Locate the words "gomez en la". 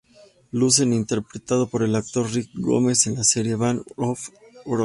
2.55-3.23